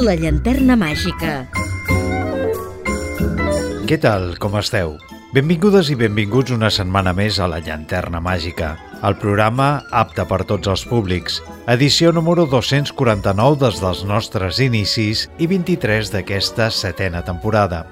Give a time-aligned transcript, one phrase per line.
[0.00, 1.42] La llanterna màgica.
[3.84, 4.94] Què tal, com esteu?
[5.34, 8.70] Benvingudes i benvinguts una setmana més a La Llanterna Màgica,
[9.04, 15.50] el programa apte per tots els públics, edició número 249 des dels nostres inicis i
[15.52, 17.84] 23 d'aquesta setena temporada.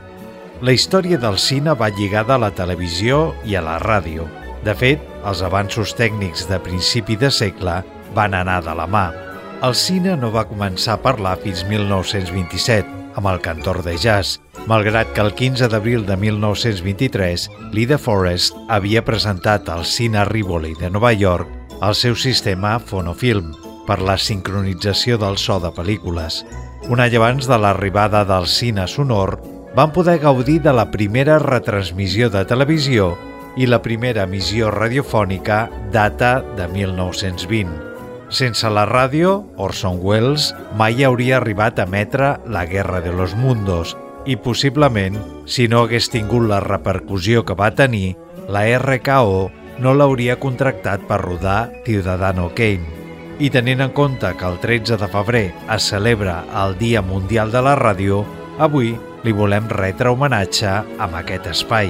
[0.65, 4.25] La història del cine va lligada a la televisió i a la ràdio.
[4.65, 7.83] De fet, els avanços tècnics de principi de segle
[8.17, 9.28] van anar de la mà.
[9.59, 12.87] El cine no va començar a parlar fins 1927,
[13.19, 14.37] amb el cantor de jazz,
[14.71, 20.93] malgrat que el 15 d'abril de 1923 Lida Forrest havia presentat al Cine Rivoli de
[20.95, 21.51] Nova York
[21.83, 23.51] el seu sistema Fonofilm
[23.89, 26.45] per la sincronització del so de pel·lícules.
[26.87, 29.41] Un any abans de l'arribada del cine sonor,
[29.75, 33.17] van poder gaudir de la primera retransmissió de televisió
[33.59, 37.88] i la primera emissió radiofònica data de 1920.
[38.29, 43.97] Sense la ràdio, Orson Welles mai hauria arribat a emetre La guerra de los mundos
[44.29, 45.17] i possiblement,
[45.49, 48.19] si no hagués tingut la repercussió que va tenir,
[48.53, 49.49] la RKO
[49.81, 52.85] no l'hauria contractat per rodar Ciudadano Kane.
[53.41, 57.63] I tenint en compte que el 13 de febrer es celebra el Dia Mundial de
[57.65, 58.27] la Ràdio,
[58.59, 58.93] avui
[59.25, 61.89] li volem retre homenatge amb aquest espai.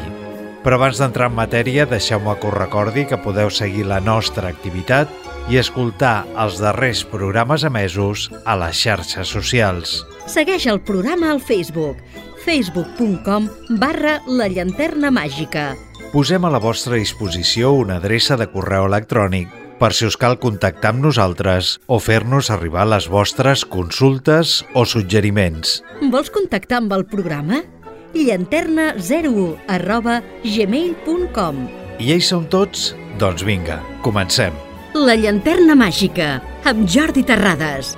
[0.62, 5.10] Però abans d'entrar en matèria, deixeu-me que us recordi que podeu seguir la nostra activitat
[5.48, 10.02] i escoltar els darrers programes emesos a les xarxes socials.
[10.28, 12.02] Segueix el programa al Facebook
[12.48, 13.48] facebook.com
[13.80, 15.74] barra la llanterna màgica.
[16.12, 20.94] Posem a la vostra disposició una adreça de correu electrònic per si us cal contactar
[20.94, 25.82] amb nosaltres o fer-nos arribar les vostres consultes o suggeriments.
[26.12, 27.64] Vols contactar amb el programa?
[28.16, 31.60] llanterna01 arroba gmail.com
[32.00, 32.94] I ells són tots?
[33.20, 34.56] Doncs vinga, comencem.
[34.96, 37.90] La llanterna màgica, amb Jordi Terrades.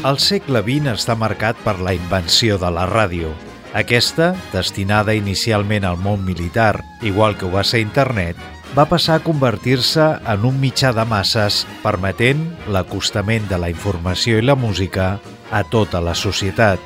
[0.00, 3.34] El segle XX està marcat per la invenció de la ràdio.
[3.76, 8.40] Aquesta, destinada inicialment al món militar, igual que ho va ser internet,
[8.72, 14.48] va passar a convertir-se en un mitjà de masses permetent l'acostament de la informació i
[14.48, 15.18] la música
[15.52, 16.80] a tota la societat.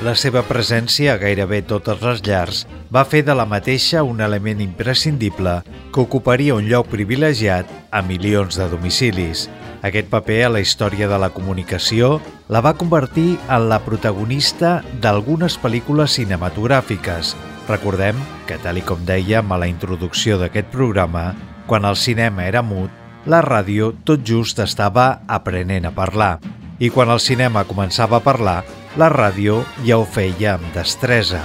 [0.00, 2.62] La seva presència a gairebé totes les llars
[2.94, 5.58] va fer de la mateixa un element imprescindible
[5.92, 9.48] que ocuparia un lloc privilegiat a milions de domicilis.
[9.84, 12.18] Aquest paper a la història de la comunicació
[12.48, 17.34] la va convertir en la protagonista d'algunes pel·lícules cinematogràfiques.
[17.68, 18.16] Recordem
[18.48, 21.34] que, tal i com dèiem a la introducció d'aquest programa,
[21.68, 22.90] quan el cinema era mut,
[23.28, 26.38] la ràdio tot just estava aprenent a parlar.
[26.80, 28.62] I quan el cinema començava a parlar,
[28.96, 31.44] la ràdio ja ho feia amb destresa.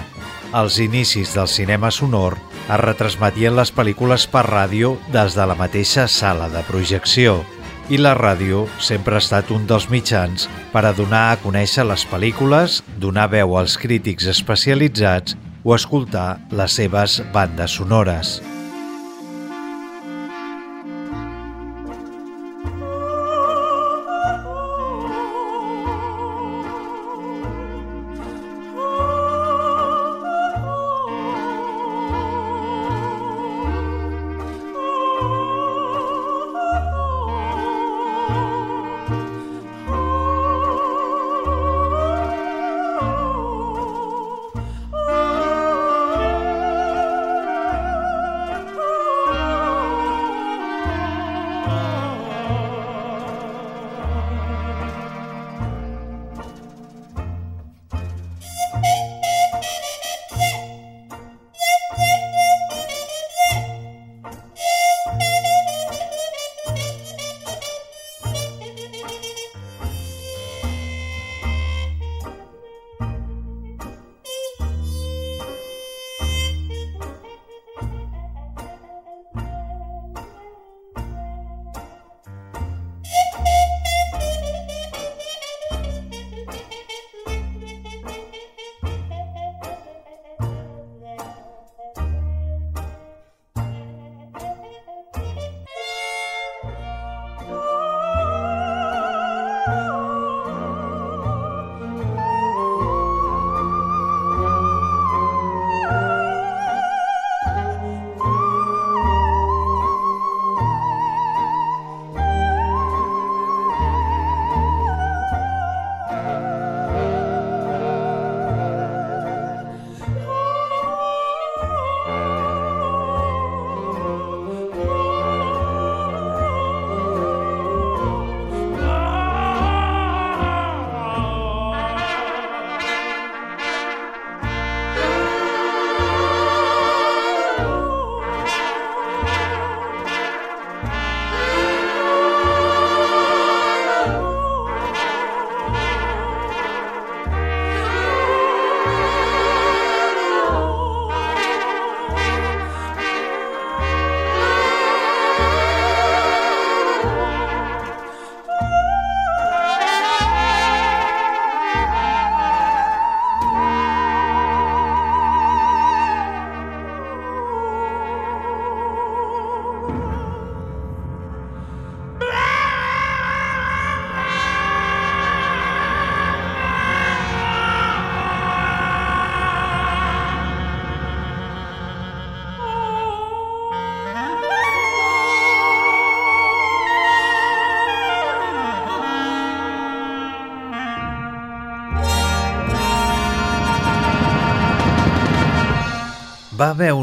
[0.55, 6.07] Als inicis del cinema sonor es retransmetien les pel·lícules per ràdio des de la mateixa
[6.07, 7.43] sala de projecció
[7.89, 12.07] i la ràdio sempre ha estat un dels mitjans per a donar a conèixer les
[12.09, 18.39] pel·lícules, donar veu als crítics especialitzats o escoltar les seves bandes sonores.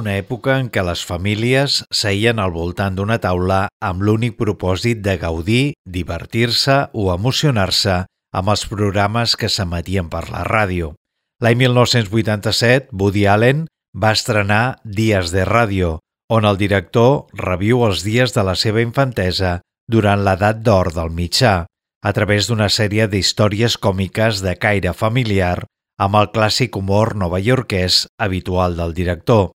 [0.03, 5.15] Una època en què les famílies seien al voltant d'una taula amb l'únic propòsit de
[5.21, 8.03] gaudir, divertir-se o emocionar-se
[8.35, 10.95] amb els programes que s'emetien per la ràdio.
[11.43, 15.99] L'any 1987, Woody Allen va estrenar Dies de Ràdio,
[16.33, 21.55] on el director reviu els dies de la seva infantesa durant l'edat d'or del mitjà,
[22.03, 25.61] a través d'una sèrie d'històries còmiques de caire familiar
[26.03, 29.53] amb el clàssic humor novaiorquès habitual del director.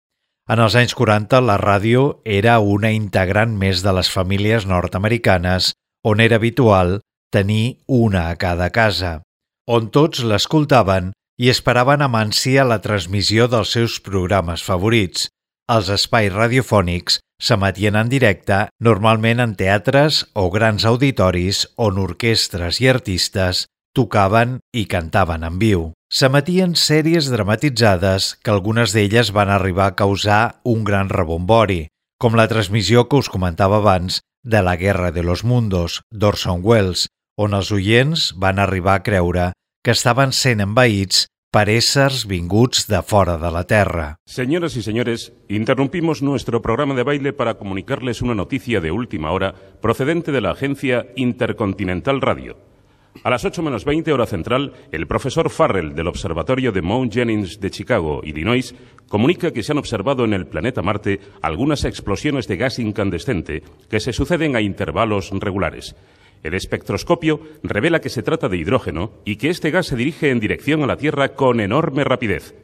[0.46, 5.72] En els anys 40, la ràdio era una integrant més de les famílies nord-americanes,
[6.06, 7.00] on era habitual
[7.34, 9.22] tenir una a cada casa,
[9.66, 11.10] on tots l'escoltaven
[11.42, 15.26] i esperaven amb ànsia la transmissió dels seus programes favorits.
[15.66, 22.88] Els espais radiofònics s'emetien en directe, normalment en teatres o grans auditoris on orquestres i
[22.94, 23.66] artistes
[23.98, 25.95] tocaven i cantaven en viu.
[26.06, 31.88] S'emetien sèries dramatitzades que algunes d'elles van arribar a causar un gran rebombori,
[32.22, 37.08] com la transmissió que us comentava abans de La Guerra de los Mundos, d'Orson Welles,
[37.36, 39.48] on els oients van arribar a creure
[39.82, 44.14] que estaven sent envaïts per éssers vinguts de fora de la Terra.
[44.30, 49.56] Señoras y señores, interrumpimos nuestro programa de baile para comunicarles una noticia de última hora
[49.82, 52.75] procedente de la agencia Intercontinental Radio.
[53.22, 57.60] A las 8 menos 20 hora central, el profesor Farrell del Observatorio de Mount Jennings
[57.60, 58.74] de Chicago, Illinois,
[59.08, 64.00] comunica que se han observado en el planeta Marte algunas explosiones de gas incandescente que
[64.00, 65.94] se suceden a intervalos regulares.
[66.42, 70.40] El espectroscopio revela que se trata de hidrógeno y que este gas se dirige en
[70.40, 72.54] dirección a la Tierra con enorme rapidez.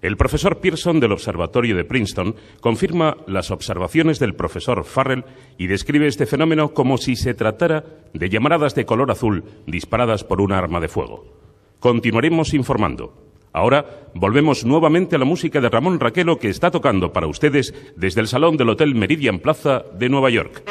[0.00, 5.24] El profesor Pearson del Observatorio de Princeton confirma las observaciones del profesor Farrell
[5.56, 7.84] y describe este fenómeno como si se tratara
[8.14, 11.26] de llamaradas de color azul disparadas por un arma de fuego.
[11.80, 13.26] Continuaremos informando.
[13.52, 18.20] Ahora volvemos nuevamente a la música de Ramón Raquelo que está tocando para ustedes desde
[18.20, 20.62] el salón del Hotel Meridian Plaza de Nueva York.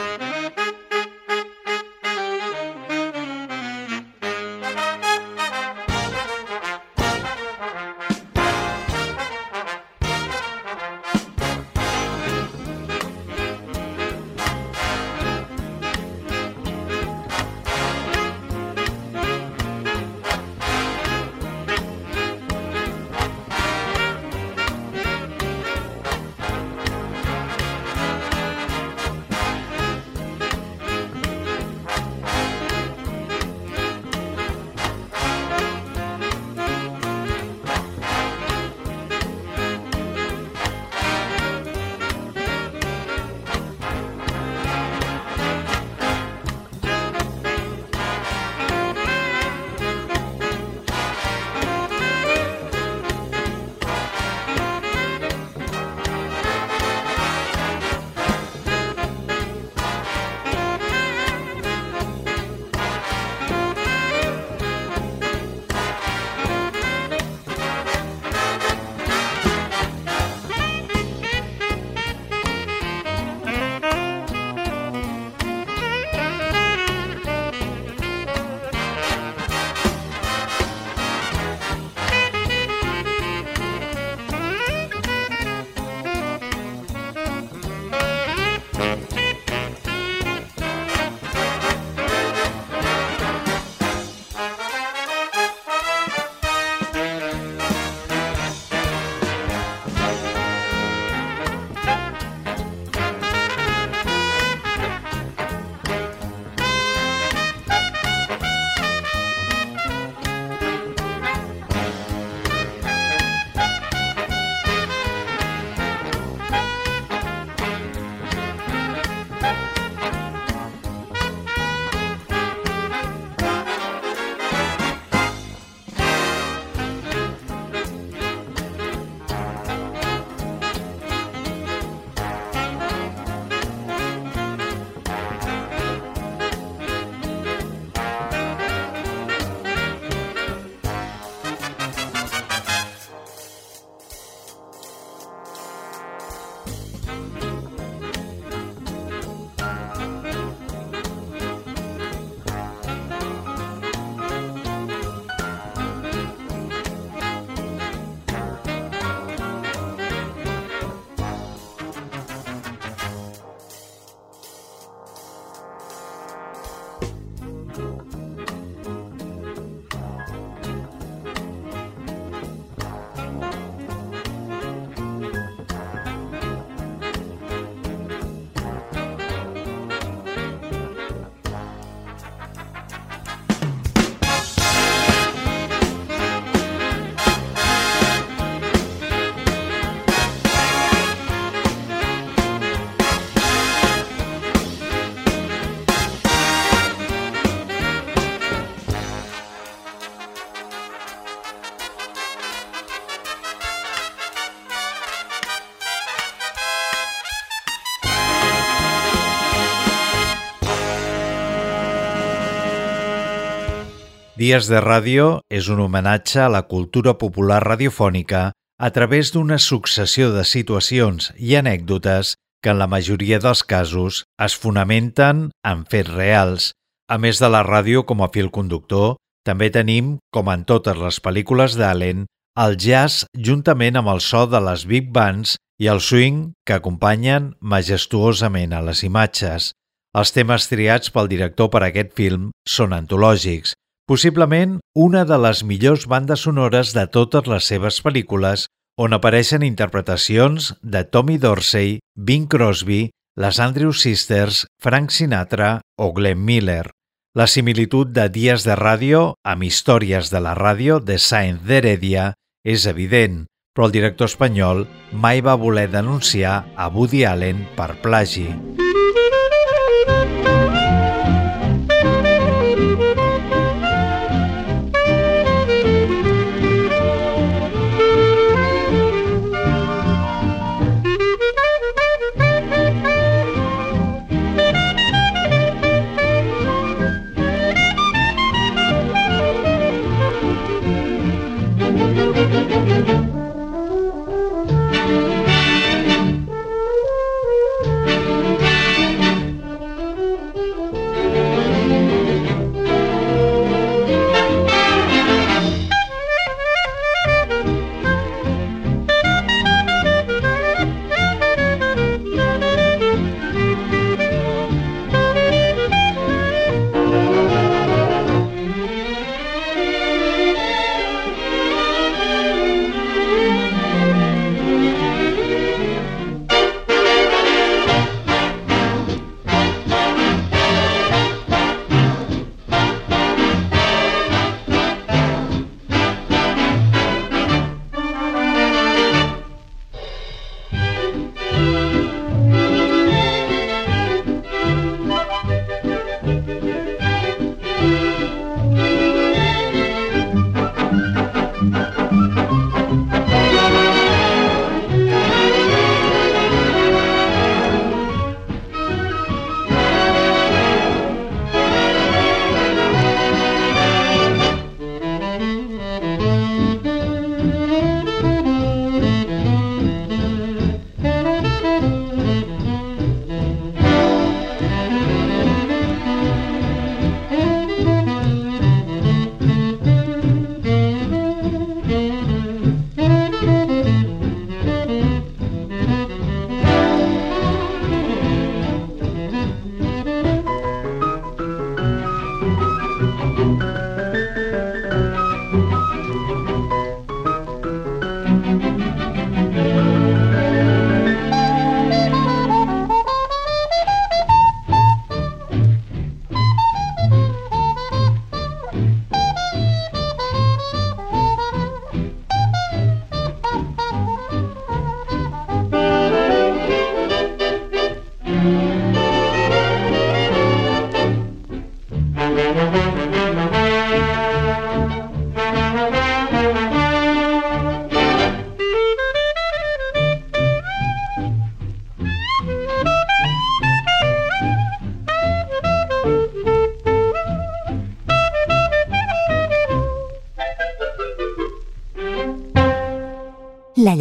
[214.47, 218.41] Dies de Ràdio és un homenatge a la cultura popular radiofònica
[218.87, 222.29] a través d'una successió de situacions i anècdotes
[222.63, 226.69] que en la majoria dels casos es fonamenten en fets reals.
[227.11, 231.17] A més de la ràdio com a fil conductor, també tenim, com en totes les
[231.25, 232.23] pel·lícules d'Allen,
[232.63, 237.51] el jazz juntament amb el so de les big bands i el swing que acompanyen
[237.59, 239.73] majestuosament a les imatges.
[240.15, 243.75] Els temes triats pel director per a aquest film són antològics,
[244.07, 248.65] possiblement una de les millors bandes sonores de totes les seves pel·lícules
[248.97, 256.41] on apareixen interpretacions de Tommy Dorsey, Bing Crosby, les Andrew Sisters, Frank Sinatra o Glenn
[256.47, 256.87] Miller.
[257.35, 262.31] La similitud de dies de ràdio amb històries de la ràdio de Sainz d'Heredia
[262.65, 263.43] és evident,
[263.75, 268.47] però el director espanyol mai va voler denunciar a Woody Allen per plagi.
[268.79, 268.86] La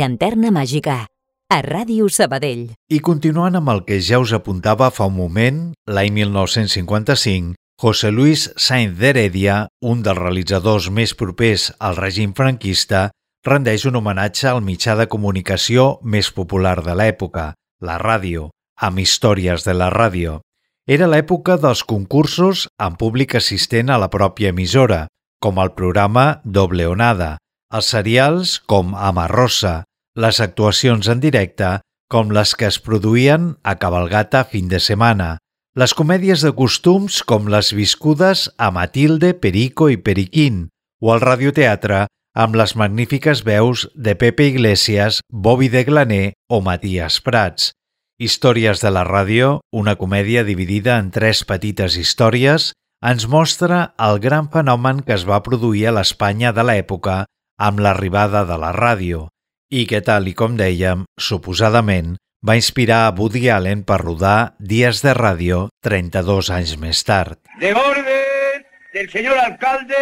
[0.07, 1.09] llanterna màgica,
[1.51, 2.69] a Ràdio Sabadell.
[2.95, 5.59] I continuant amb el que ja us apuntava fa un moment,
[5.91, 13.09] l'any 1955, José Luis Sainz d'Heredia, un dels realitzadors més propers al règim franquista,
[13.47, 17.49] rendeix un homenatge al mitjà de comunicació més popular de l'època,
[17.83, 20.39] la ràdio, amb històries de la ràdio.
[20.87, 25.09] Era l'època dels concursos amb públic assistent a la pròpia emissora,
[25.43, 27.35] com el programa Doble Onada,
[27.75, 29.83] els serials com Amarrosa,
[30.17, 31.77] les actuacions en directe
[32.09, 35.37] com les que es produïen a Cabalgata fin de setmana,
[35.77, 40.69] les comèdies de costums com les viscudes a Matilde, Perico i Periquín,
[41.05, 47.21] o el radioteatre amb les magnífiques veus de Pepe Iglesias, Bobby de Glaner o Matías
[47.21, 47.75] Prats.
[48.17, 52.73] Històries de la ràdio, una comèdia dividida en tres petites històries,
[53.05, 57.25] ens mostra el gran fenomen que es va produir a l'Espanya de l'època
[57.61, 59.27] amb l'arribada de la ràdio
[59.71, 62.15] i que, tal i com dèiem, suposadament,
[62.47, 67.41] va inspirar a Woody Allen per rodar Dies de ràdio 32 anys més tard.
[67.59, 69.97] De orden, del señor alcalde,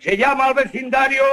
[0.00, 1.24] se llama al vecindario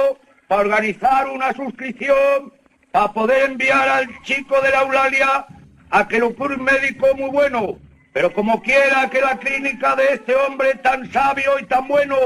[0.48, 2.52] para organizar una suscripción
[2.92, 5.46] para poder enviar al chico de la Eulalia
[5.90, 7.78] a que lo cure un médico muy bueno.
[8.12, 12.16] Pero como quiera que la clínica de este hombre tan sabio y tan bueno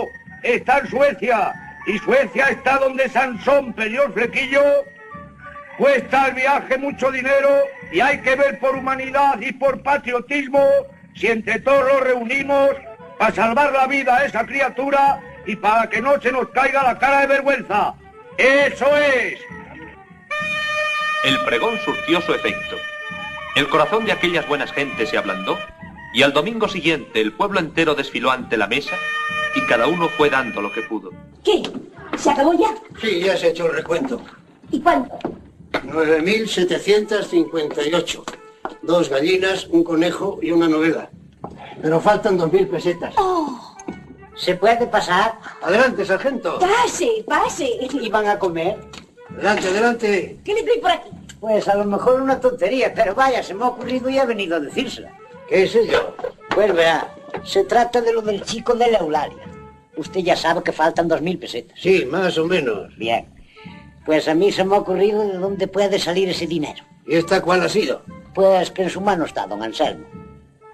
[0.43, 1.53] está en Suecia,
[1.87, 4.63] y Suecia está donde Sansón perdió el flequillo,
[5.79, 7.63] cuesta el viaje mucho dinero
[7.93, 10.61] y hay que ver por humanidad y por patriotismo
[11.15, 12.71] si entre todos los reunimos
[13.19, 16.99] para salvar la vida a esa criatura y para que no se nos caiga la
[16.99, 17.95] cara de vergüenza.
[18.37, 19.39] Eso es.
[21.25, 22.77] El pregón surtió su efecto.
[23.57, 25.59] El corazón de aquellas buenas gentes se ablandó
[26.13, 28.97] y al domingo siguiente el pueblo entero desfiló ante la mesa
[29.55, 31.13] y cada uno fue dando lo que pudo.
[31.45, 31.63] ¿Qué?
[32.17, 32.75] ¿Se acabó ya?
[33.01, 34.21] Sí, ya se ha hecho el recuento.
[34.71, 35.19] ¿Y cuánto?
[35.73, 38.23] 9.758.
[38.83, 41.09] Dos gallinas, un conejo y una novela.
[41.81, 43.15] Pero faltan 2.000 pesetas.
[43.17, 43.77] Oh,
[44.35, 45.39] ¿Se puede pasar?
[45.63, 46.59] Adelante, sargento.
[46.61, 47.71] pase, pase.
[47.81, 48.77] ¿Y van a comer?
[49.35, 50.39] Adelante, adelante.
[50.45, 51.09] ¿Qué le trae por aquí?
[51.41, 54.57] Pues a lo mejor una tontería, pero vaya, se me ha ocurrido y he venido
[54.57, 55.13] a decírsela.
[55.49, 56.15] ¿Qué es ello?
[56.55, 59.45] Pues vea, se trata de lo del chico de la Eulalia.
[59.97, 61.79] Usted ya sabe que faltan dos mil pesetas.
[61.81, 62.97] Sí, más o menos.
[62.97, 63.27] Bien.
[64.09, 66.83] Pues a mí se me ha ocurrido de dónde puede salir ese dinero.
[67.07, 68.01] ¿Y esta cuál ha sido?
[68.35, 70.07] Pues que en su mano está, don Anselmo.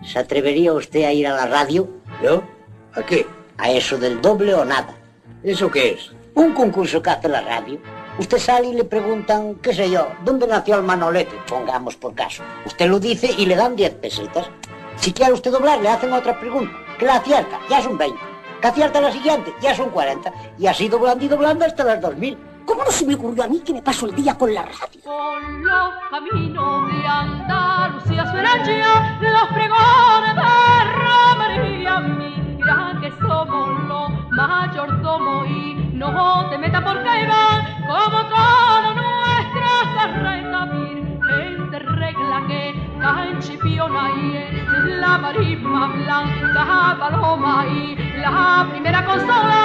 [0.04, 1.88] ¿Se atrevería usted a ir a la radio?
[2.22, 2.44] ¿Yo?
[2.92, 3.26] ¿A qué?
[3.58, 4.94] A eso del doble o nada.
[5.42, 6.12] ¿Eso qué es?
[6.36, 7.80] Un concurso que hace la radio.
[8.20, 11.34] Usted sale y le preguntan, qué sé yo, ¿dónde nació el Manolete?
[11.48, 12.44] Pongamos por caso.
[12.64, 14.48] Usted lo dice y le dan 10 pesetas.
[14.94, 16.72] Si quiere usted doblar, le hacen otra pregunta.
[17.00, 18.16] Que la acierta, ya son 20.
[18.60, 20.32] Que acierta la siguiente, ya son 40.
[20.56, 22.53] Y así doblando y doblando hasta las 2000.
[22.66, 24.78] ¿Cómo no se me ocurrió a mí que me paso el día con la radio?
[25.04, 32.00] Por los caminos de Andalucía suenan ya los pregones de romería.
[32.00, 40.64] Mira que somos los mayordomos y no te metas porque va como toda nuestra carreta
[40.66, 49.04] virgen de regla que caen chipiona y es la marisma blanca paloma y la primera
[49.04, 49.63] consola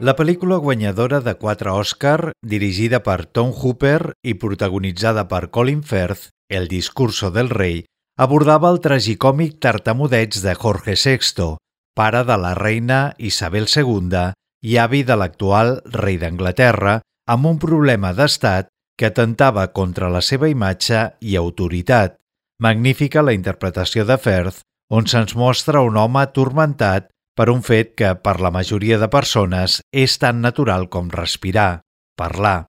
[0.00, 6.30] La pel·lícula guanyadora de quatre Oscar, dirigida per Tom Hooper i protagonitzada per Colin Firth,
[6.48, 7.82] El discurso del rei,
[8.16, 11.50] abordava el tragicòmic tartamudeig de Jorge VI,
[11.92, 14.24] pare de la reina Isabel II
[14.64, 16.96] i avi de l'actual rei d'Anglaterra,
[17.28, 22.16] amb un problema d'estat que atentava contra la seva imatge i autoritat.
[22.58, 28.14] Magnífica la interpretació de Firth, on se'ns mostra un home atormentat per un fet que
[28.18, 31.82] per la majoria de persones és tan natural com respirar,
[32.18, 32.66] parlar.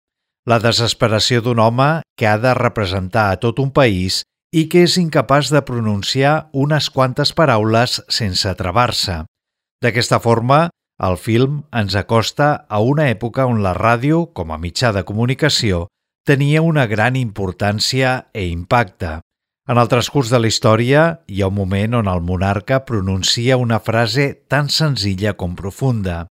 [0.49, 4.97] La desesperació d'un home que ha de representar a tot un país i que és
[4.99, 9.21] incapaç de pronunciar unes quantes paraules sense travar-se.
[9.81, 10.67] D'aquesta forma,
[11.01, 15.87] el film ens acosta a una època on la ràdio, com a mitjà de comunicació,
[16.27, 19.19] tenia una gran importància e impacte.
[19.71, 23.77] En el transcurs de la història hi ha un moment on el monarca pronuncia una
[23.79, 26.25] frase tan senzilla com profunda.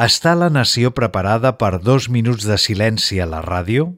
[0.00, 3.90] Està la nació preparada per dos minuts de silenci a la ràdio?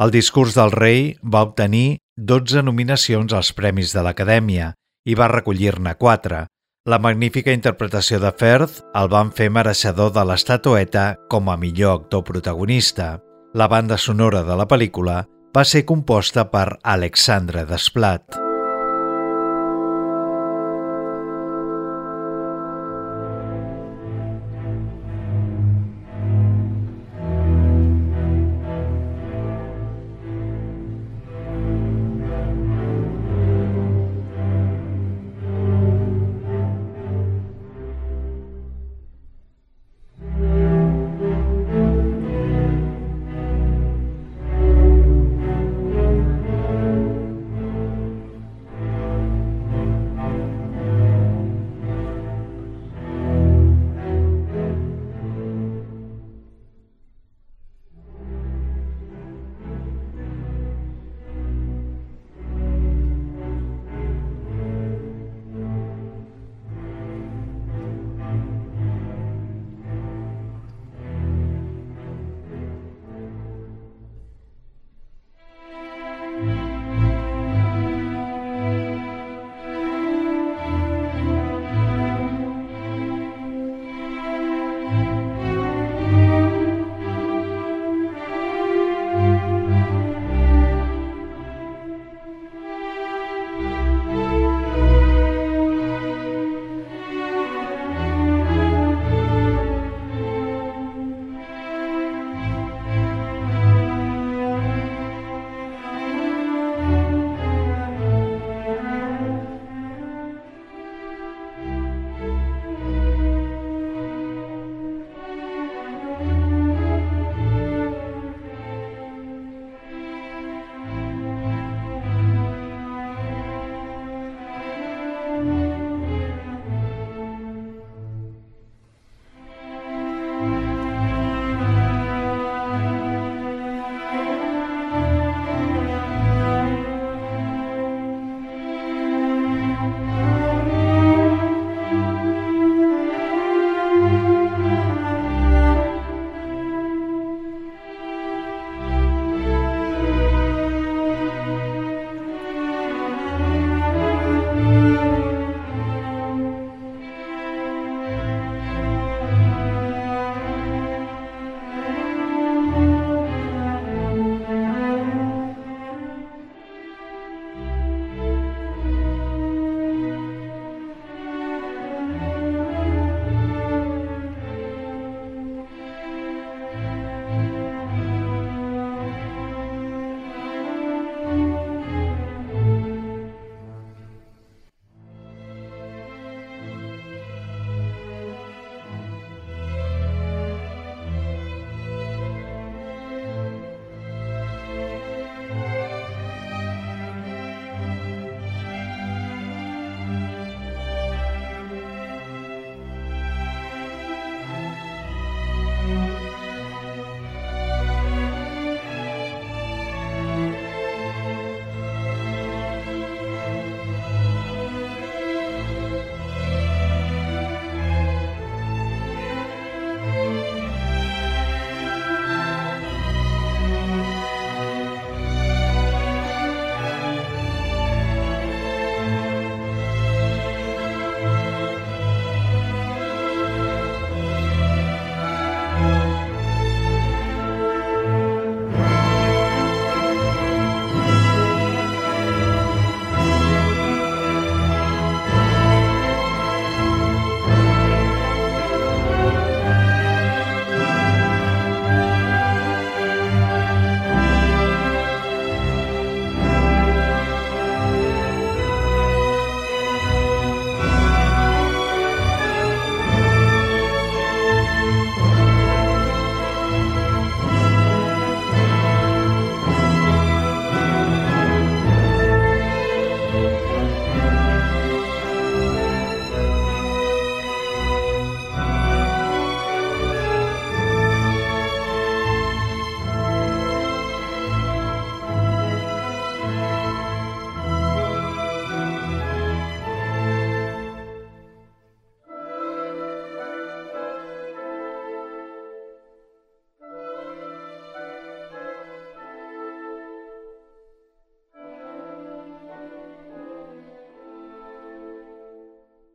[0.00, 4.70] El discurs del rei va obtenir 12 nominacions als Premis de l'Acadèmia
[5.04, 6.46] i va recollir-ne 4,
[6.88, 12.24] La magnífica interpretació de Firth el van fer mereixedor de l'estatueta com a millor actor
[12.24, 13.18] protagonista.
[13.52, 15.18] La banda sonora de la pel·lícula
[15.56, 18.49] va ser composta per Alexandre Desplat.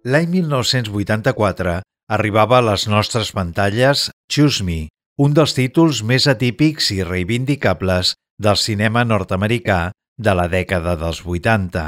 [0.05, 1.71] L'any 1984
[2.13, 4.83] arribava a les nostres pantalles Choose Me,
[5.17, 9.79] un dels títols més atípics i reivindicables del cinema nord-americà
[10.21, 11.87] de la dècada dels 80.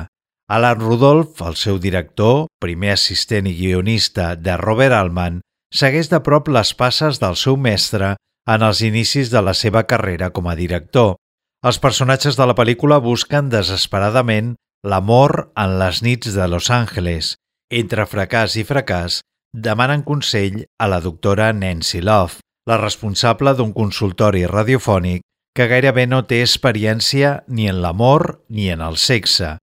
[0.49, 6.49] Alan Rudolph, el seu director, primer assistent i guionista de Robert Altman, segueix de prop
[6.49, 8.15] les passes del seu mestre
[8.49, 11.19] en els inicis de la seva carrera com a director.
[11.61, 17.35] Els personatges de la pel·lícula busquen desesperadament l'amor en les nits de Los Angeles.
[17.67, 19.19] Entre fracàs i fracàs,
[19.51, 25.23] demanen consell a la doctora Nancy Love, la responsable d'un consultori radiofònic
[25.57, 29.57] que gairebé no té experiència ni en l'amor ni en el sexe.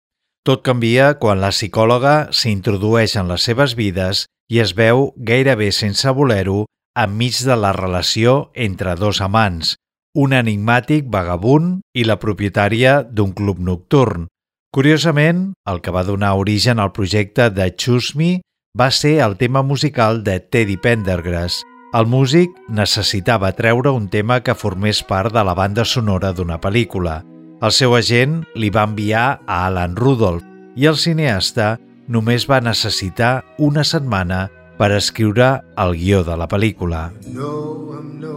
[0.44, 6.10] Tot canvia quan la psicòloga s'introdueix en les seves vides i es veu gairebé sense
[6.12, 6.66] voler-ho
[7.00, 9.78] enmig de la relació entre dos amants,
[10.14, 14.28] un enigmàtic vagabund i la propietària d'un club nocturn.
[14.74, 18.32] Curiosament, el que va donar origen al projecte de Choose Me
[18.74, 21.62] va ser el tema musical de Teddy Pendergrass.
[21.94, 27.22] El músic necessitava treure un tema que formés part de la banda sonora d'una pel·lícula–
[27.64, 30.44] el seu agent li va enviar a Alan Rudolph
[30.76, 31.68] i el cineasta
[32.16, 33.30] només va necessitar
[33.68, 34.42] una setmana
[34.76, 35.48] per escriure
[35.86, 37.06] el guió de la pel·lícula.
[37.40, 37.54] No,
[37.94, 38.36] I'm no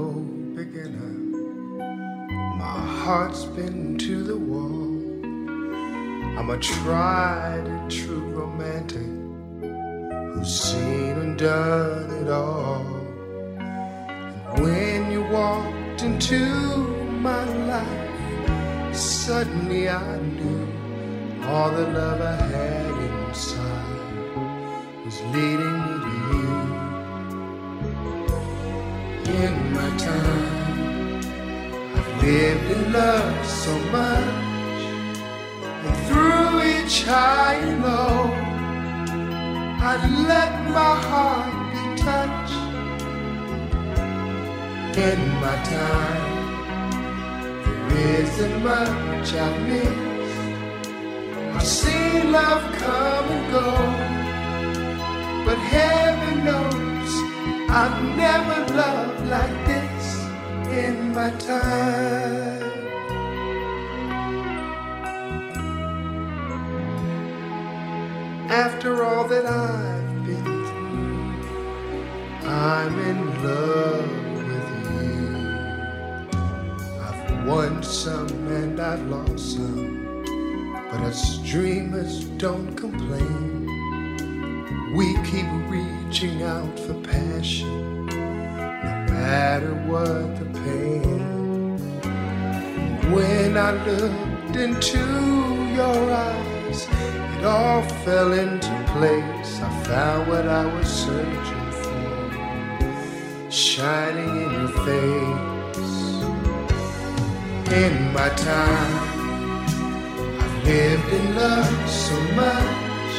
[0.56, 1.12] beginner.
[2.62, 4.47] My heart's been to the.
[6.38, 9.12] I'm a tried and true romantic
[10.34, 12.86] who's seen and done it all.
[13.60, 16.40] And when you walked into
[17.28, 18.08] my life,
[18.98, 20.68] Suddenly I knew
[21.46, 22.96] all the love I had
[23.28, 24.00] inside
[25.06, 26.50] was leading me to you.
[29.44, 31.22] In my time,
[31.96, 34.57] I've lived in love so much,
[36.06, 38.32] through each high and low,
[39.90, 39.94] I
[40.32, 42.64] let my heart be touched.
[44.98, 46.38] In my time
[47.90, 50.40] there isn't much I've missed.
[51.56, 53.70] I've seen love come and go,
[55.46, 57.12] but heaven knows
[57.70, 60.06] I've never loved like this
[60.72, 62.97] in my time.
[68.50, 71.44] After all that I've been through,
[72.48, 74.10] I'm in love.
[74.38, 75.36] With you.
[77.02, 80.24] I've won some and I've lost some.
[80.90, 83.68] But us dreamers don't complain.
[84.96, 88.16] We keep reaching out for passion, no
[89.12, 91.78] matter what the pain.
[93.14, 95.00] When I looked into
[95.76, 99.62] your eyes, it all fell into place.
[99.62, 105.58] I found what I was searching for, shining in your face
[107.72, 108.94] in my time.
[110.42, 113.14] I've lived in love so much.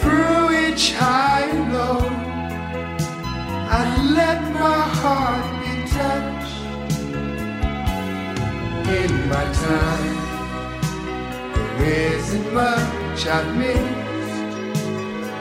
[0.00, 2.00] Through each high and low,
[3.80, 3.82] I
[4.18, 6.60] let my heart be touched.
[9.00, 10.23] In my time,
[11.80, 14.58] isn't much I've missed.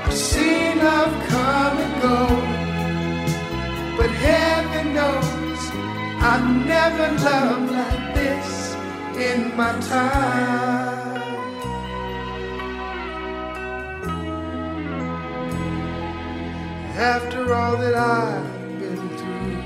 [0.05, 2.27] I've seen love come and go,
[3.97, 5.61] but heaven knows.
[6.31, 8.75] I've never loved like this
[9.17, 11.03] in my time.
[16.95, 19.61] After all that I've been through,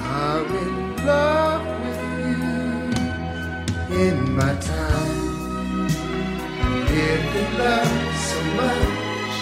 [0.00, 5.01] I'm in love with you in my time.
[7.58, 9.38] Love so much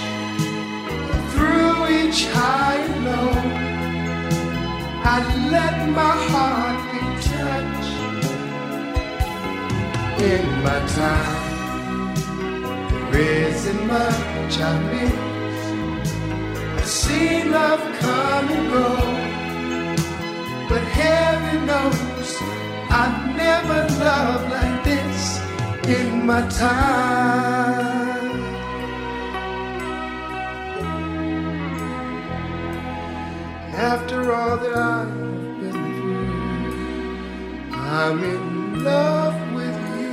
[1.33, 3.33] through each high and low.
[5.05, 5.17] I
[5.51, 7.99] let my heart be touched
[10.21, 11.41] in my time.
[13.13, 15.63] There isn't much I miss.
[16.79, 18.89] I've seen love come and go,
[20.69, 22.29] but heaven knows
[22.91, 23.05] I
[23.37, 25.41] never loved like this
[25.87, 27.80] in my time.
[33.81, 35.09] After all that I've
[35.57, 36.29] been through,
[37.73, 40.11] I'm in love with you.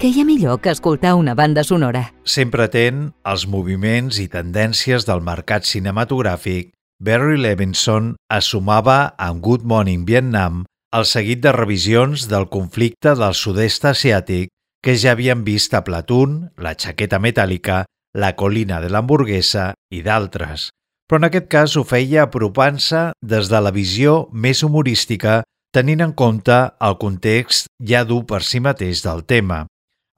[0.00, 2.06] Què hi ha millor que escoltar una banda sonora?
[2.24, 10.08] Sempre atent als moviments i tendències del mercat cinematogràfic, Barry Levinson assumava amb Good Morning
[10.08, 10.64] Vietnam
[10.96, 14.48] el seguit de revisions del conflicte del sud-est asiàtic
[14.84, 20.70] que ja havien vist a Platoon, la xaqueta metàl·lica, la colina de l'hamburguesa i d'altres.
[21.08, 26.12] Però en aquest cas ho feia apropant-se des de la visió més humorística tenint en
[26.12, 29.64] compte el context ja dur per si mateix del tema.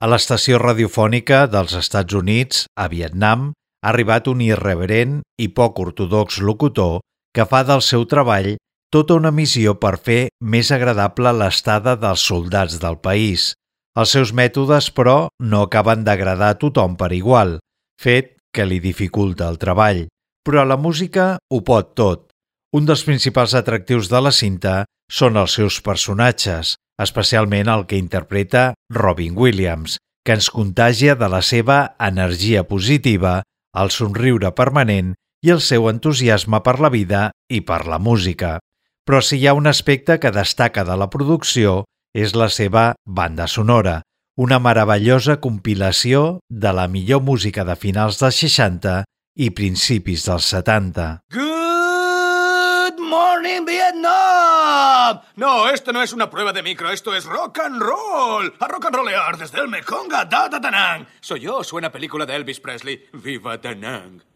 [0.01, 3.51] A l'estació radiofònica dels Estats Units, a Vietnam,
[3.83, 6.99] ha arribat un irreverent i poc ortodox locutor
[7.35, 8.55] que fa del seu treball
[8.91, 13.53] tota una missió per fer més agradable l'estada dels soldats del país.
[13.99, 17.57] Els seus mètodes, però, no acaben d'agradar a tothom per igual,
[17.99, 20.05] fet que li dificulta el treball.
[20.47, 22.29] Però la música ho pot tot.
[22.71, 28.71] Un dels principals atractius de la cinta són els seus personatges, especialment el que interpreta
[28.95, 33.41] Robin Williams, que ens contagia de la seva energia positiva,
[33.75, 38.59] el somriure permanent i el seu entusiasme per la vida i per la música.
[39.03, 41.81] Però si hi ha un aspecte que destaca de la producció
[42.13, 44.01] és la seva banda sonora,
[44.37, 49.01] una meravellosa compilació de la millor música de finals dels 60
[49.39, 51.07] i principis dels 70.
[51.31, 55.21] Good morning, Vietnam!
[55.35, 58.51] No, esto no es una prueba de micro, esto es rock and roll.
[58.59, 61.07] A rock and rollear desde el Mekong a Da Da Danang.
[61.21, 63.05] Soy yo, suena película de Elvis Presley.
[63.13, 64.30] Viva Danang.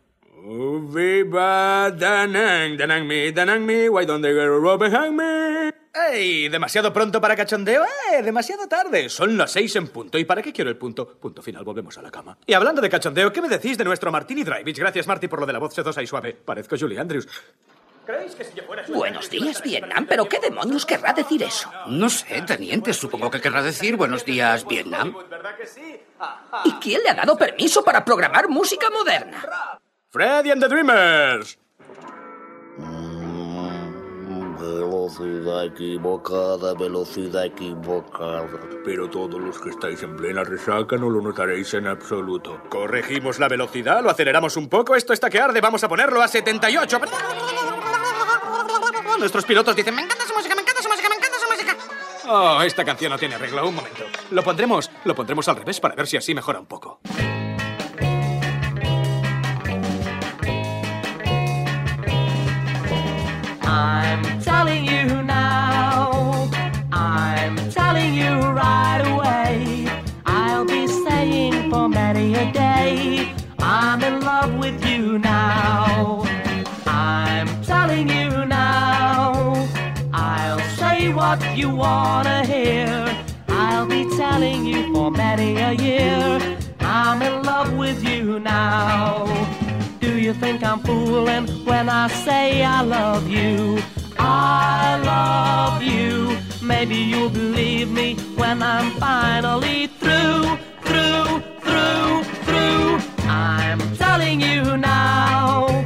[0.48, 5.74] Oh, viva Danang, Danang me, Danang me, why don't they get a rope behind me?
[6.12, 6.50] ¡Ey!
[6.50, 7.84] ¿Demasiado pronto para cachondeo?
[7.84, 8.22] ¡Eh!
[8.22, 9.10] Demasiado tarde.
[9.10, 10.20] Son las seis en punto.
[10.20, 11.08] ¿Y para qué quiero el punto?
[11.08, 12.38] Punto final, volvemos a la cama.
[12.46, 14.78] Y hablando de cachondeo, ¿qué me decís de nuestro Martini Drivich?
[14.78, 16.34] Gracias, Marty, por lo de la voz sedosa y suave.
[16.34, 17.28] Parezco Julie Andrews.
[18.06, 21.72] ¿Creéis que si yo fuera Buenos días, Vietnam, pero ¿qué demonios querrá decir eso?
[21.88, 25.16] No sé, teniente, supongo que querrá decir buenos días, Vietnam.
[26.66, 29.44] ¿Y quién le ha dado permiso para programar música moderna?
[30.16, 31.58] Freddy and the Dreamers.
[34.58, 38.48] Velocidad equivocada, velocidad equivocada.
[38.86, 42.62] Pero todos los que estáis en plena resaca no lo notaréis en absoluto.
[42.70, 46.30] Corregimos la velocidad, lo aceleramos un poco, esto está que arde, vamos a ponerlo a
[46.30, 46.98] 78.
[49.20, 51.78] Nuestros pilotos dicen, me encanta su música, me encanta su música, me encanta su música.
[52.30, 54.06] Oh, esta canción no tiene arreglo, un momento.
[54.32, 57.02] Lo pondremos, lo pondremos al revés para ver si así mejora un poco.
[63.78, 66.50] I'm telling you now,
[66.94, 68.32] I'm telling you
[68.64, 69.86] right away.
[70.26, 73.34] I'll be saying for many a day.
[73.60, 76.24] I'm in love with you now.
[76.88, 79.68] I'm telling you now,
[80.14, 83.14] I'll say what you wanna hear.
[83.50, 86.58] I'll be telling you for many a year.
[86.80, 89.65] I'm in love with you now.
[90.26, 93.78] You think I'm fooling when I say I love you?
[94.18, 96.36] I love you.
[96.66, 100.58] Maybe you'll believe me when I'm finally through,
[100.88, 103.00] through, through, through.
[103.30, 105.86] I'm telling you now.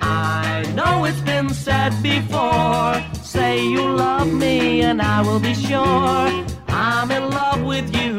[0.00, 2.94] I know it's been said before.
[3.22, 8.15] Say you love me and I will be sure I'm in love with you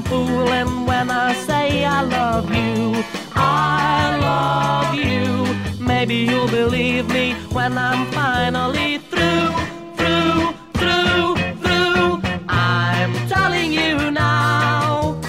[0.00, 3.04] I'm fooling when I say I love you?
[3.34, 5.84] I love you.
[5.84, 9.52] Maybe you'll believe me when I'm finally through,
[9.98, 12.22] through, through, through.
[12.48, 15.20] I'm telling you now.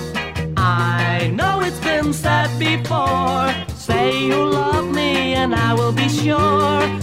[0.56, 3.54] I know it's been said before.
[3.76, 7.01] Say you love me, and I will be sure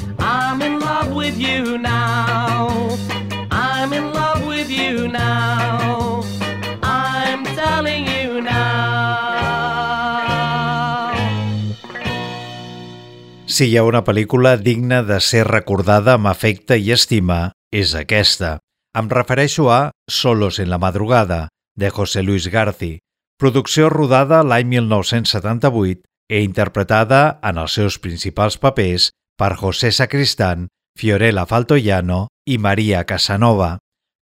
[13.59, 17.39] Si hi ha una pel·lícula digna de ser recordada amb afecte i estima,
[17.75, 18.51] és aquesta.
[18.95, 23.01] Em refereixo a Solos en la madrugada, de José Luis Garci,
[23.35, 31.43] producció rodada l'any 1978 i interpretada en els seus principals papers per José Sacristán, Fiorella
[31.43, 33.73] Faltoiano i Maria Casanova.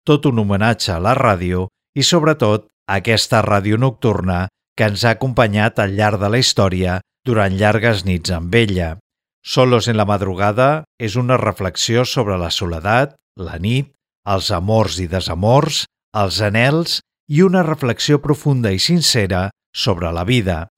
[0.06, 4.44] Tot un homenatge a la ràdio i, sobretot, a aquesta ràdio nocturna
[4.78, 9.00] que ens ha acompanyat al llarg de la història durant llargues nits amb ella.
[9.44, 13.90] Solos en la madrugada és una reflexió sobre la soledat, la nit,
[14.24, 15.84] els amors i desamors,
[16.16, 20.70] els anels i una reflexió profunda i sincera sobre la vida.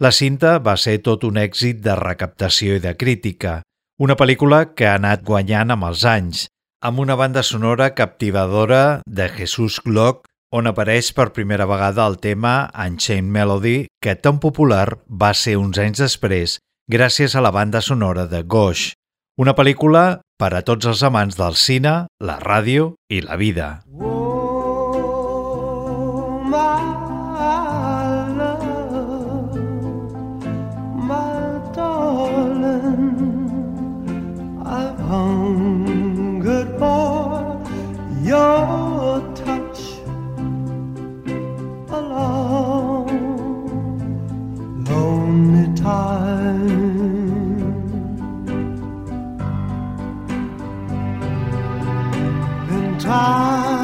[0.00, 3.60] La cinta va ser tot un èxit de recaptació i de crítica,
[4.00, 6.46] una pel·lícula que ha anat guanyant amb els anys,
[6.80, 10.24] amb una banda sonora captivadora de Jesús Glock,
[10.56, 15.76] on apareix per primera vegada el tema Unchained Melody, que tan popular va ser uns
[15.82, 16.56] anys després
[16.88, 18.94] gràcies a la banda sonora de Gauche,
[19.38, 23.82] una pel·lícula per a tots els amants del cine, la ràdio i la vida.
[23.98, 24.14] Oh,
[26.46, 26.96] my
[34.68, 34.98] I've
[36.78, 37.56] for
[39.34, 39.80] touch
[41.88, 43.08] a long,
[44.84, 46.75] lonely time.
[53.06, 53.75] Time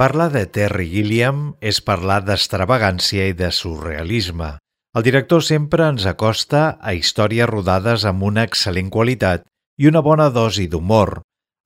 [0.00, 4.46] Parlar de Terry Gilliam és parlar d'extravagància i de surrealisme.
[4.96, 9.44] El director sempre ens acosta a històries rodades amb una excel·lent qualitat
[9.76, 11.18] i una bona dosi d'humor.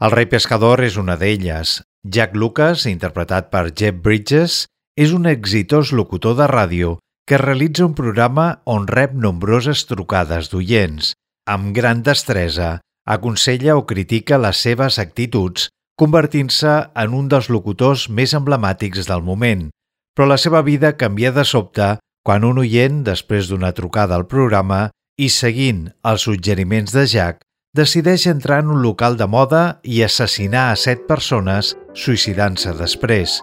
[0.02, 1.76] El rei pescador és una d'elles.
[2.02, 4.64] Jack Lucas, interpretat per Jeff Bridges,
[4.98, 6.96] és un exitós locutor de ràdio
[7.30, 11.14] que realitza un programa on rep nombroses trucades d'oients.
[11.46, 15.70] Amb gran destresa, aconsella o critica les seves actituds
[16.00, 19.68] convertint-se en un dels locutors més emblemàtics del moment,
[20.14, 24.88] però la seva vida canvia de sobte quan un oient, després d'una trucada al programa
[25.20, 27.42] i seguint els suggeriments de Jack,
[27.76, 33.40] decideix entrar en un local de moda i assassinar a set persones, suïcidant-se després.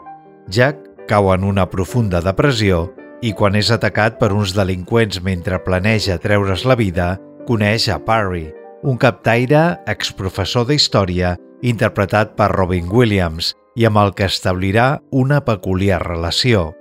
[0.49, 2.87] Jack cau en una profunda depressió
[3.21, 7.13] i quan és atacat per uns delinqüents mentre planeja treure's la vida,
[7.45, 8.47] coneix a Parry,
[8.81, 16.01] un captaire, exprofessor d'història interpretat per Robin Williams i amb el que establirà una peculiar
[16.03, 16.71] relació.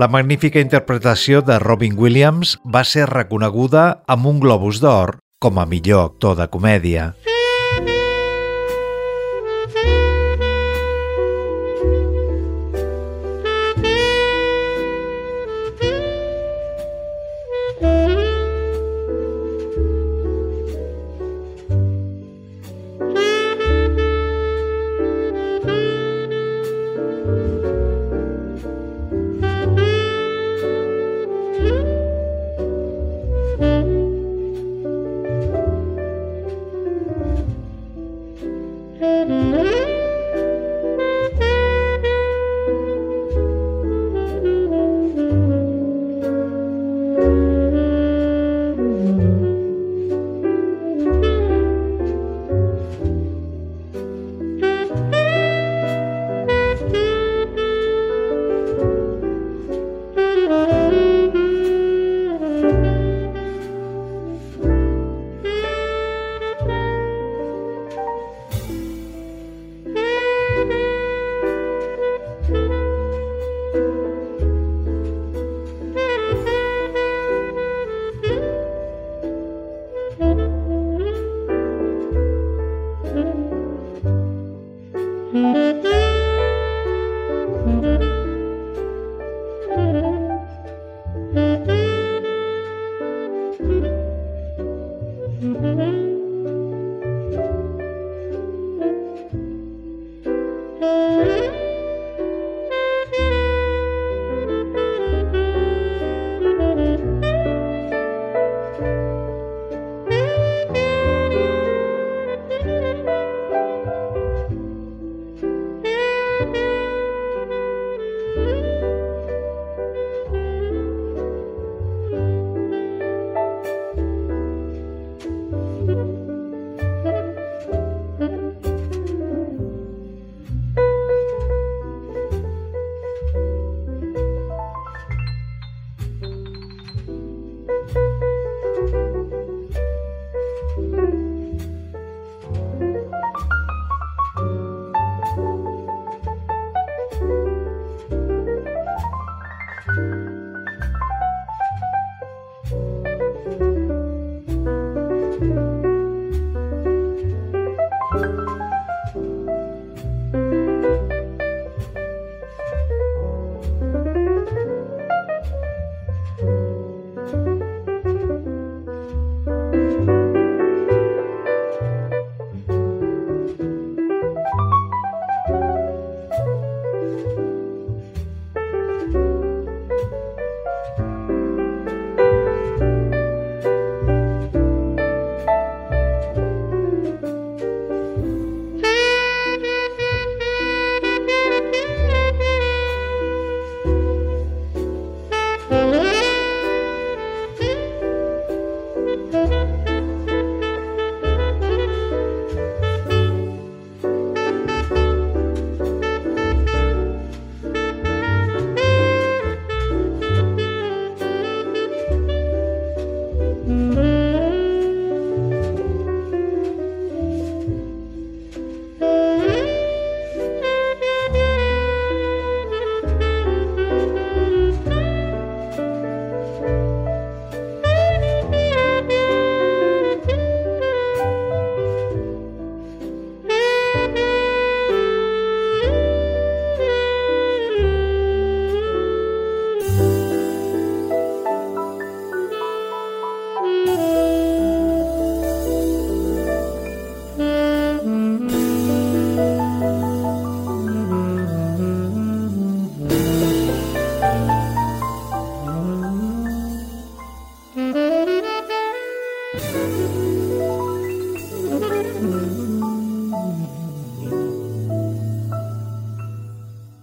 [0.00, 5.66] La magnífica interpretació de Robin Williams va ser reconeguda amb un Globus d'Or com a
[5.66, 7.12] millor actor de comèdia.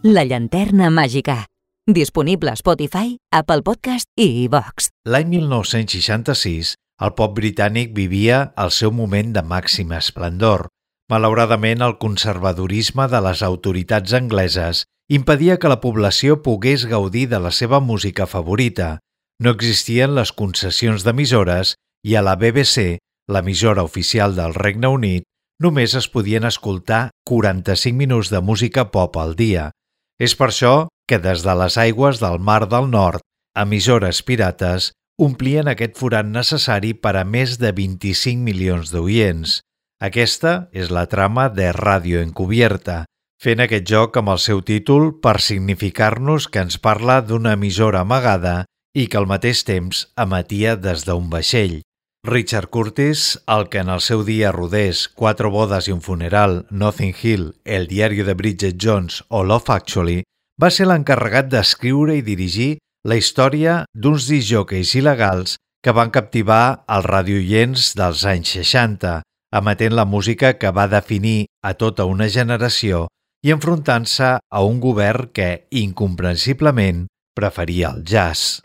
[0.07, 1.49] La llanterna màgica.
[1.85, 4.87] Disponible a Spotify, Apple Podcast i iVox.
[5.03, 6.69] L'any 1966,
[7.03, 10.69] el pop britànic vivia el seu moment de màxima esplendor.
[11.11, 17.51] Malauradament, el conservadorisme de les autoritats angleses impedia que la població pogués gaudir de la
[17.51, 19.01] seva música favorita.
[19.43, 21.75] No existien les concessions d'emissores
[22.07, 25.27] i a la BBC, l'emissora oficial del Regne Unit,
[25.59, 29.73] només es podien escoltar 45 minuts de música pop al dia.
[30.17, 33.21] És per això que des de les aigües del Mar del Nord,
[33.57, 34.91] emissores pirates
[35.21, 39.59] omplien aquest forat necessari per a més de 25 milions d'oients.
[40.01, 43.05] Aquesta és la trama de Ràdio Encubierta,
[43.41, 48.63] fent aquest joc amb el seu títol per significar-nos que ens parla d'una emissora amagada
[48.97, 51.81] i que al mateix temps emetia des d'un vaixell.
[52.27, 57.15] Richard Curtis, el que en el seu dia rodés Quatre bodes i un funeral, Nothing
[57.15, 60.19] Hill, El diari de Bridget Jones o Love Actually,
[60.61, 67.07] va ser l'encarregat d'escriure i dirigir la història d'uns disjòqueis il·legals que van captivar els
[67.07, 69.21] radioients dels anys 60,
[69.55, 73.05] emetent la música que va definir a tota una generació
[73.45, 77.05] i enfrontant-se a un govern que, incomprensiblement,
[77.37, 78.59] preferia el jazz.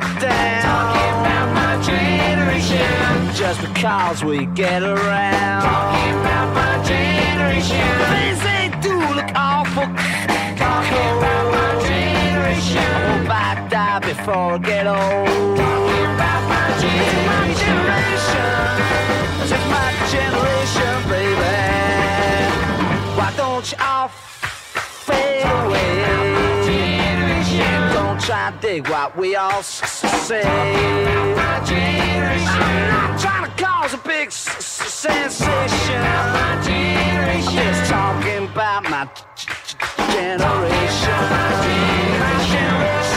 [0.00, 0.62] To down.
[0.62, 3.34] Talking about my generation.
[3.34, 5.62] Just because we get around.
[5.62, 7.88] Talking about my generation.
[8.14, 9.86] Things they do look awful.
[10.56, 12.78] Talking about my generation.
[12.78, 15.56] I hope I die before I get old.
[15.58, 18.48] Talking about my generation.
[19.40, 20.47] This is my generation,
[28.84, 30.42] say what we all say.
[30.42, 32.48] My generation.
[32.48, 36.00] I'm not trying to cause a big sensation.
[36.00, 37.58] My generation.
[37.58, 39.08] I'm just talking about my
[40.12, 41.18] generation.
[41.30, 43.07] My generation.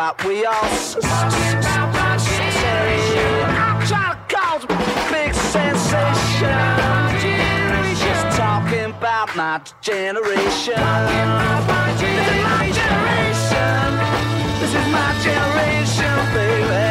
[0.00, 0.98] What we all say.
[3.90, 4.68] Trying to cause a
[5.12, 6.60] big sensation.
[8.04, 10.80] Just talking about my generation.
[12.00, 13.90] This is my generation.
[14.60, 16.89] This is my generation, baby.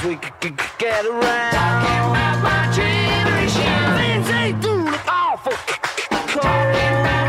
[0.00, 1.52] Because we c- c- get around.
[1.52, 3.96] Talking about my generation.
[3.98, 5.80] Things they do look awful c-
[6.10, 6.44] cold.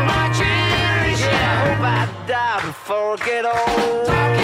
[0.06, 1.34] my generation.
[1.34, 4.06] I hope I die before I get old.
[4.06, 4.41] Talking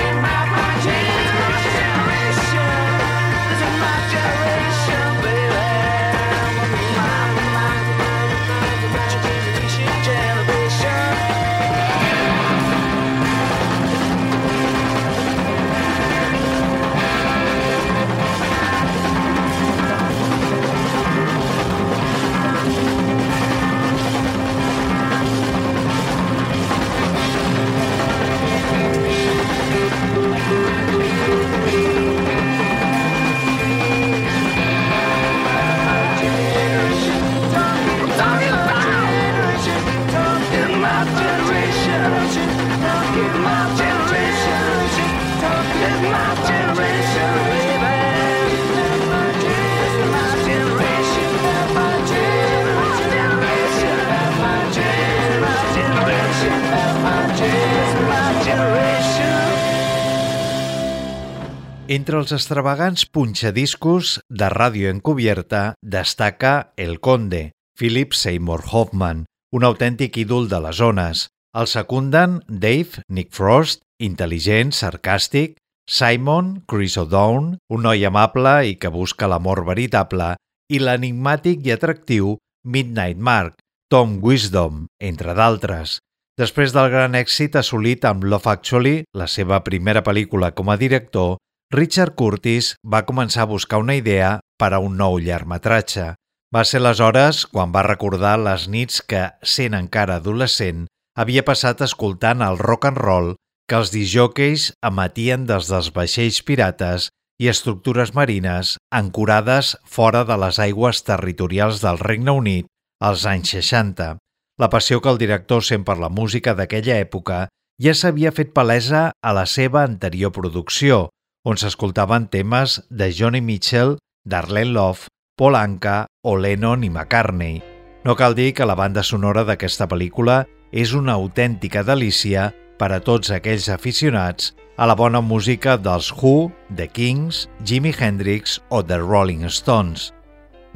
[61.89, 69.23] Entre els extravagants punxadiscos de Ràdio Encubierta destaca El Conde, Philip Seymour Hoffman,
[69.57, 71.23] un autèntic ídol de les zones.
[71.57, 75.57] El secunden Dave, Nick Frost, intel·ligent, sarcàstic,
[75.89, 80.35] Simon, Chris O'Down, un noi amable i que busca l'amor veritable,
[80.69, 82.37] i l'enigmàtic i atractiu
[82.69, 86.03] Midnight Mark, Tom Wisdom, entre d'altres.
[86.37, 91.39] Després del gran èxit assolit amb Love Actually, la seva primera pel·lícula com a director,
[91.71, 96.15] Richard Curtis va començar a buscar una idea per a un nou llargmetratge.
[96.55, 100.87] Va ser aleshores quan va recordar les nits que, sent encara adolescent,
[101.21, 103.29] havia passat escoltant el rock and roll
[103.69, 110.63] que els disjòqueis emetien des dels vaixells pirates i estructures marines ancorades fora de les
[110.65, 112.73] aigües territorials del Regne Unit
[113.05, 114.17] als anys 60.
[114.59, 117.45] La passió que el director sent per la música d'aquella època
[117.77, 121.11] ja s'havia fet palesa a la seva anterior producció,
[121.49, 123.97] on s'escoltaven temes de Johnny Mitchell,
[124.29, 127.63] Darlene Love, Paul Anka o Lennon i McCartney.
[128.05, 130.43] No cal dir que la banda sonora d'aquesta pel·lícula
[130.77, 136.53] és una autèntica delícia per a tots aquells aficionats a la bona música dels Who,
[136.69, 140.13] The Kings, Jimi Hendrix o The Rolling Stones.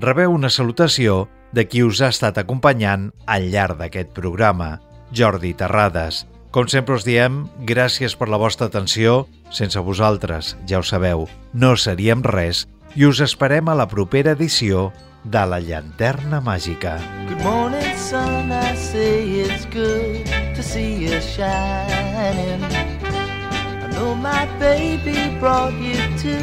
[0.01, 4.79] Rebeu una salutació de qui us ha estat acompanyant al llarg d'aquest programa,
[5.13, 6.25] Jordi Terrades.
[6.53, 9.23] Com sempre us diem, gràcies per la vostra atenció.
[9.57, 11.25] Sense vosaltres, ja ho sabeu,
[11.57, 14.91] no seríem res i us esperem a la propera edició
[15.25, 16.99] de La Llanterna Màgica.
[17.31, 18.53] Good morning, sun.
[18.53, 22.61] I say it's good to see you shining.
[22.69, 26.37] I know my baby brought you to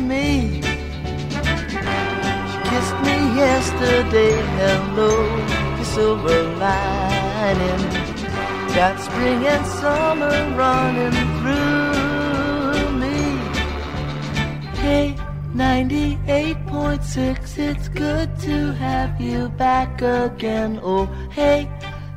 [0.00, 0.62] me.
[2.48, 4.40] She kissed me yesterday.
[4.56, 5.12] Hello,
[5.76, 8.09] your silver lining.
[8.74, 13.16] Got spring and summer running through me.
[14.78, 15.16] Hey.
[15.54, 20.78] 98.6, it's good to have you back again.
[20.82, 21.68] Oh, hey,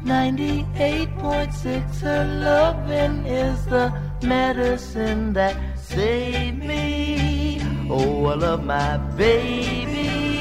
[0.04, 3.92] 98.6, her loving is the
[4.22, 7.60] medicine that saved me.
[7.90, 10.33] Oh, I love my baby.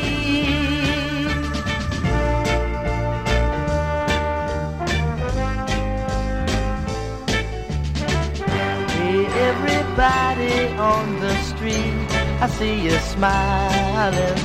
[9.93, 11.93] Everybody on the street.
[12.41, 14.39] I see you smiling.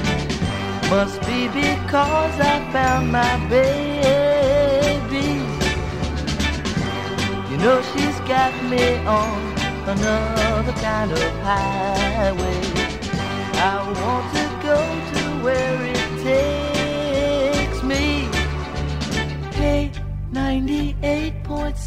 [0.90, 5.28] Must be because I found my baby.
[7.50, 9.40] You know she's got me on
[9.88, 12.62] another kind of highway.
[13.56, 15.07] I want to go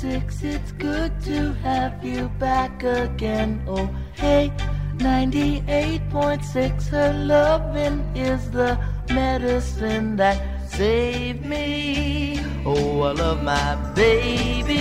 [0.02, 3.62] 98.6, it's good to have you back again.
[3.66, 4.52] Oh, hey.
[4.96, 8.78] 98.6 her loving is the
[9.08, 14.74] medicine that saved me oh i love my baby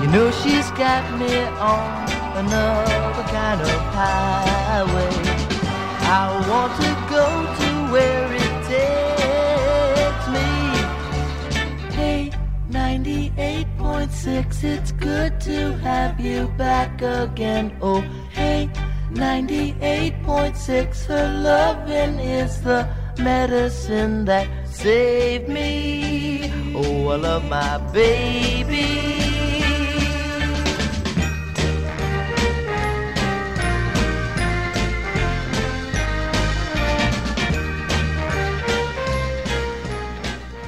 [0.00, 2.08] you know she's got me on
[2.38, 5.29] another kind of highway
[6.10, 7.26] i want to go
[7.60, 10.50] to where it takes me
[11.94, 12.30] Hey,
[12.70, 17.76] 98.6, it's good to have you back again.
[17.80, 18.00] Oh,
[18.32, 18.70] hey,
[19.12, 22.88] 98.6, her loving is the
[23.18, 26.50] medicine that saved me.
[26.74, 29.29] Oh, I love my baby.